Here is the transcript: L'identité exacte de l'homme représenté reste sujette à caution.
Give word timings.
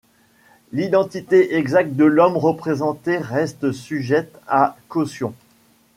L'identité 0.71 1.53
exacte 1.57 1.93
de 1.93 2.05
l'homme 2.05 2.35
représenté 2.35 3.17
reste 3.19 3.71
sujette 3.71 4.33
à 4.47 4.75
caution. 4.87 5.35